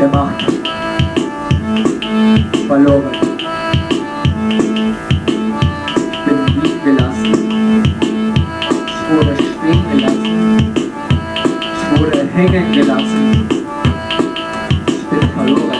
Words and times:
Tema, 0.00 0.32
verloren. 2.66 3.12
Bin 6.24 6.84
gelassen. 6.84 7.82
Ich 8.86 9.00
wurde 9.10 9.34
stehen 9.36 9.82
gelassen. 9.92 10.74
Ich 11.76 12.00
wurde 12.00 12.26
hängen 12.32 12.72
gelassen. 12.72 13.46
Ich 14.88 15.04
bin 15.10 15.28
verloren. 15.34 15.79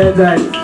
here. 0.00 0.59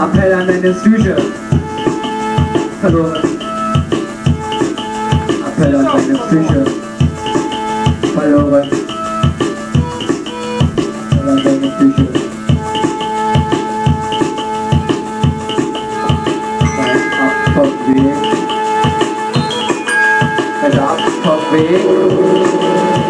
Appell 0.00 0.32
an 0.32 0.46
deine 0.46 0.72
Psyche. 0.72 1.14
Verloren. 2.80 3.22
Appell 5.46 5.74
an 5.76 5.84
deine 5.84 6.14
Psyche. 6.14 6.64
Verloren. 8.14 8.70
Appell 11.10 11.28
an 11.28 11.38
deine 11.44 11.68
Psyche. 11.76 12.06
Dein 16.78 17.02
Abfahrtweg. 17.20 18.18
Dein 20.62 20.78
Abfahrtweg. 20.78 23.09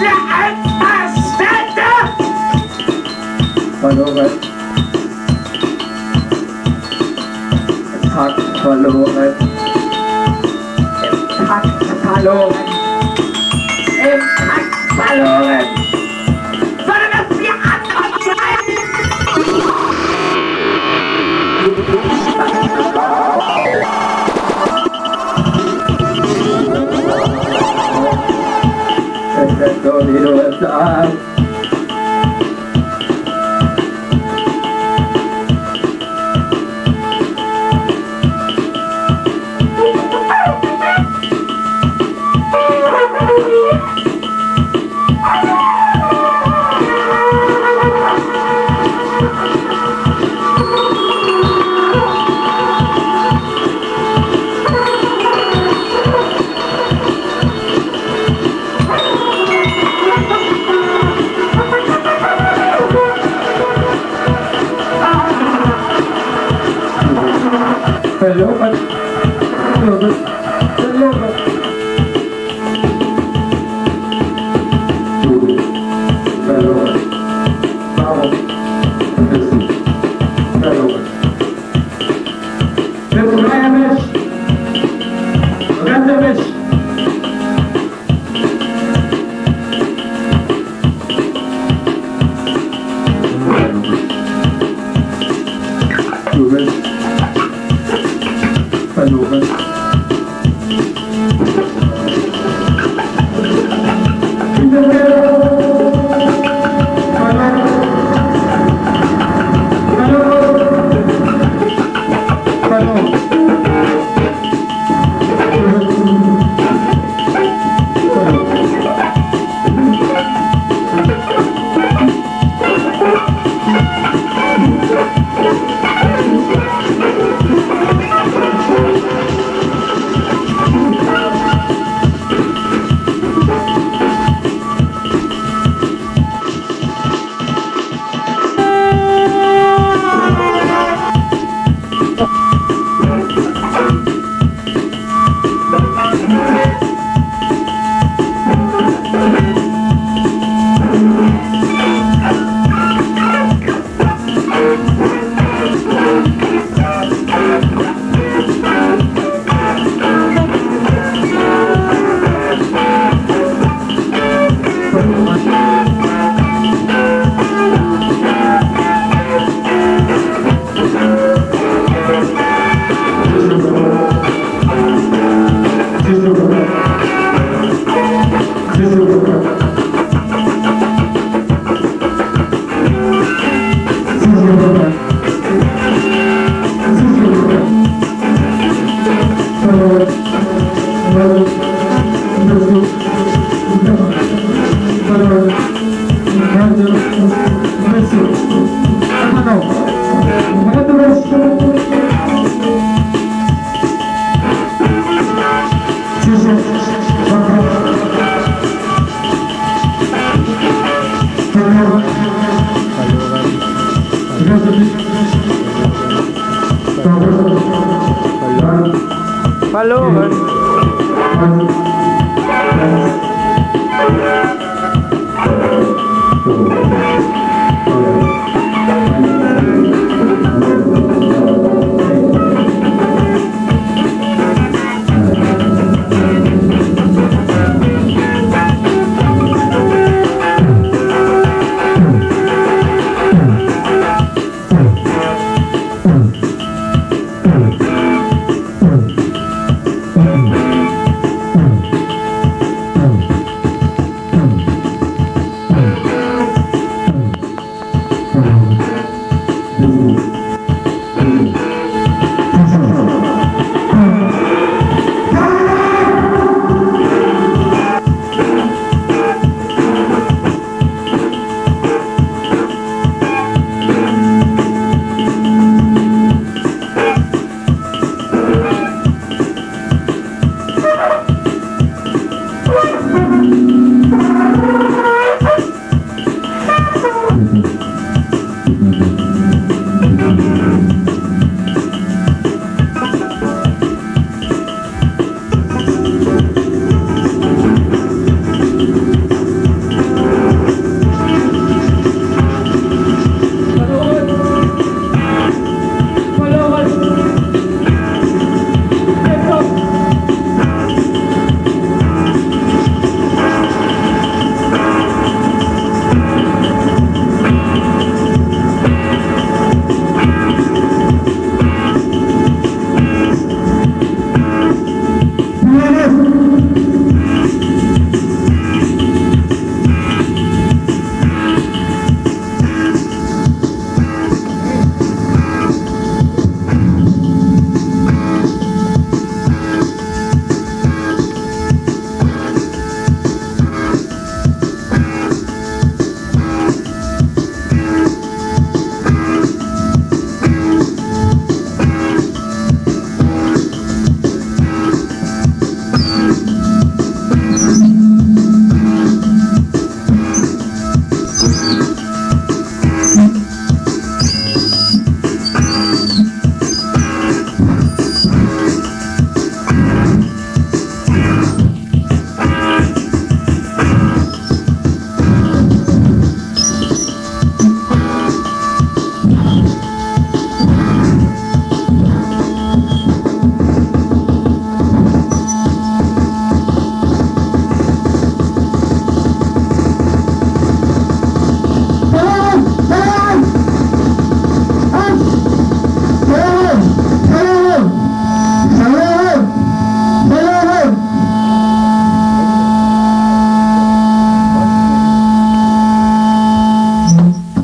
der 0.00 0.18
Altverstände! 0.40 1.88
Verloren. 3.80 4.30
Im 7.94 8.10
Takt 8.10 8.40
verloren. 8.62 9.34
Im 11.02 11.46
Takt 11.46 11.84
verloren. 11.84 12.54
Im 14.02 14.20
Takt 14.36 14.74
verloren. 14.96 15.79
go 29.82 29.98
to 30.04 30.12
the 30.12 31.29